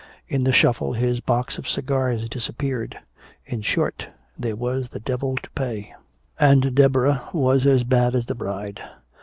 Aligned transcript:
In 0.27 0.45
the 0.45 0.51
shuffle 0.51 0.93
his 0.93 1.19
box 1.19 1.59
of 1.59 1.69
cigars 1.69 2.27
disappeared. 2.27 2.97
In 3.45 3.61
short, 3.61 4.11
there 4.35 4.55
was 4.55 4.89
the 4.89 4.99
devil 4.99 5.35
to 5.37 5.49
pay! 5.51 5.93
And 6.39 6.73
Deborah, 6.73 7.29
was 7.33 7.67
as 7.67 7.83
bad 7.83 8.15
as 8.15 8.25
the 8.25 8.33
bride. 8.33 8.81